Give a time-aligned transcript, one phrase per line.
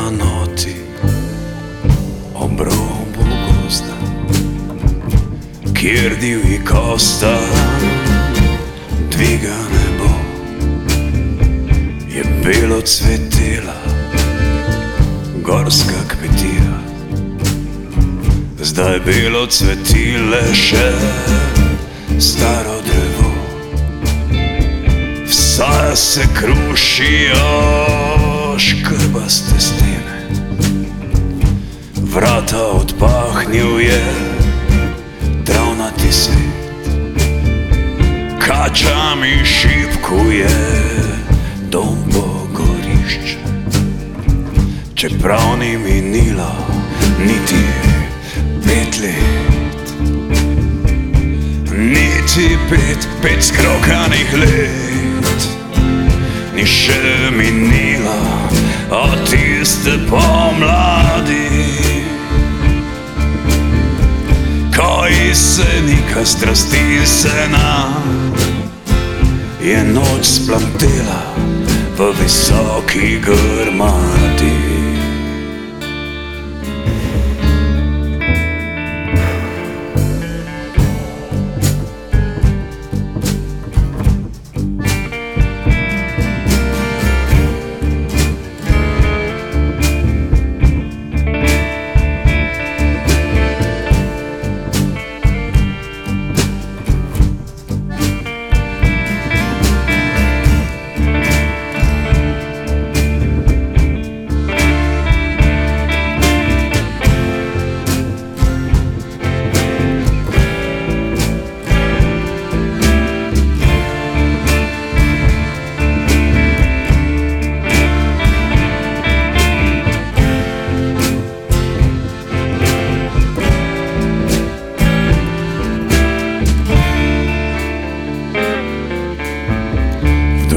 [0.00, 0.74] na noti
[2.34, 3.96] obrobu gozda,
[5.74, 7.38] kjer divji kosta
[9.10, 10.10] dviga nebo,
[12.08, 13.80] je belo cvetela
[15.42, 16.80] gorska kmetija.
[18.60, 20.92] Zdaj belo cvetile še
[22.20, 23.32] staro drevo,
[25.28, 28.10] vsa se krušijo.
[28.60, 29.89] Шкаба стесни.
[32.10, 34.02] Vrata odpahnil je
[35.44, 36.90] travnati svet,
[38.38, 40.50] kačami šipkuje
[41.70, 43.38] dom pogorišče.
[44.94, 46.52] Čeprav ni minilo
[47.18, 47.64] niti
[48.64, 49.94] pet let,
[51.70, 55.48] niti pet, pet skrokanih let,
[56.56, 58.18] ni še minilo
[58.90, 60.99] od tiste pomladi.
[65.30, 68.34] Jesenika strasti se nam
[69.60, 71.22] je noč splantela
[71.98, 74.79] v visoki grmadi.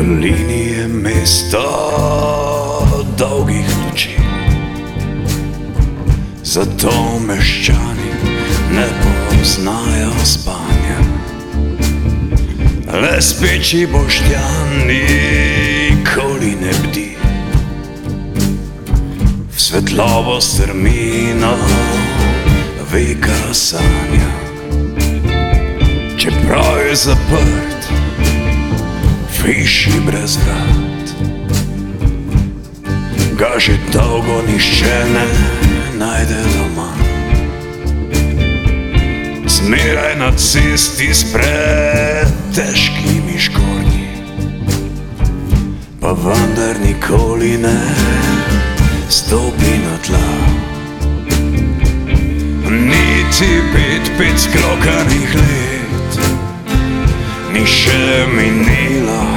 [0.04, 1.64] Dolini je mesto
[3.18, 4.10] dolgih noči,
[6.44, 6.92] zato
[7.28, 8.12] meščani
[8.76, 11.00] ne poznajo spanja.
[13.00, 17.10] Le speči boštjan nikoli ne bdi,
[19.56, 21.56] v svetlovo strmino
[22.92, 24.32] veka sanja.
[26.20, 28.03] Čeprav je zaprt,
[29.46, 31.08] hiši brez vrat.
[33.40, 35.28] Ga že dolgo nišče ne
[36.00, 36.92] najde doma.
[39.48, 44.08] Zmeraj na cesti s pretežkimi škornji,
[46.02, 47.82] pa vendar nikoli ne
[49.10, 50.30] stopi na tla.
[52.72, 56.20] Niti pet, pet skrokanih let
[57.54, 59.33] ni še minila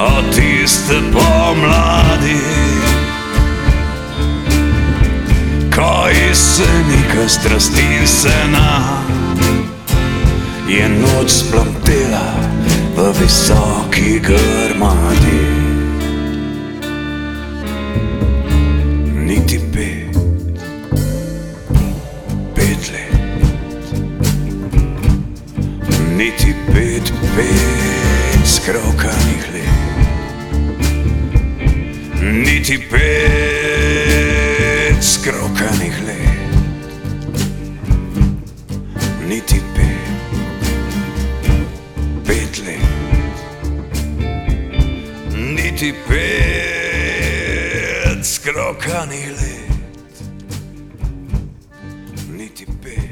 [0.00, 2.40] od tiste pomladi.
[5.76, 9.06] Ko jesenika strasti se nam
[10.68, 12.34] je noč splantela
[12.96, 15.29] v visoki grmadi.
[32.30, 34.20] niti pet
[35.02, 36.54] skrokanih let,
[39.28, 40.10] niti pet,
[42.26, 42.82] pet let,
[45.34, 46.20] niti pet
[48.24, 49.70] skrokanih let,
[52.30, 53.09] niti pet.